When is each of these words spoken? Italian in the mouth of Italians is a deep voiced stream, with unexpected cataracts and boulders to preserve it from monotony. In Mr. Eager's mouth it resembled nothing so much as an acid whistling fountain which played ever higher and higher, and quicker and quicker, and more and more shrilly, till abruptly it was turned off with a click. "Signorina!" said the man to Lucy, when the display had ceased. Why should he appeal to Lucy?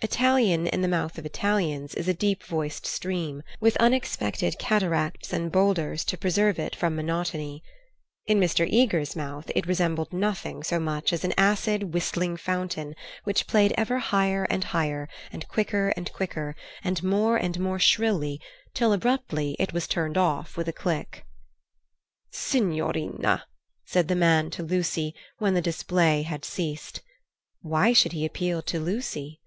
Italian 0.00 0.68
in 0.68 0.80
the 0.80 0.86
mouth 0.86 1.18
of 1.18 1.26
Italians 1.26 1.92
is 1.96 2.06
a 2.06 2.14
deep 2.14 2.44
voiced 2.44 2.86
stream, 2.86 3.42
with 3.58 3.76
unexpected 3.78 4.56
cataracts 4.56 5.32
and 5.32 5.50
boulders 5.50 6.04
to 6.04 6.16
preserve 6.16 6.56
it 6.56 6.76
from 6.76 6.94
monotony. 6.94 7.64
In 8.24 8.38
Mr. 8.38 8.64
Eager's 8.70 9.16
mouth 9.16 9.50
it 9.56 9.66
resembled 9.66 10.12
nothing 10.12 10.62
so 10.62 10.78
much 10.78 11.12
as 11.12 11.24
an 11.24 11.34
acid 11.36 11.92
whistling 11.92 12.36
fountain 12.36 12.94
which 13.24 13.48
played 13.48 13.74
ever 13.76 13.98
higher 13.98 14.44
and 14.44 14.62
higher, 14.70 15.08
and 15.32 15.48
quicker 15.48 15.88
and 15.96 16.12
quicker, 16.12 16.54
and 16.84 17.02
more 17.02 17.36
and 17.36 17.58
more 17.58 17.80
shrilly, 17.80 18.40
till 18.74 18.92
abruptly 18.92 19.56
it 19.58 19.72
was 19.72 19.88
turned 19.88 20.16
off 20.16 20.56
with 20.56 20.68
a 20.68 20.72
click. 20.72 21.26
"Signorina!" 22.30 23.46
said 23.84 24.06
the 24.06 24.14
man 24.14 24.48
to 24.50 24.62
Lucy, 24.62 25.12
when 25.38 25.54
the 25.54 25.60
display 25.60 26.22
had 26.22 26.44
ceased. 26.44 27.00
Why 27.62 27.92
should 27.92 28.12
he 28.12 28.24
appeal 28.24 28.62
to 28.62 28.78
Lucy? 28.78 29.40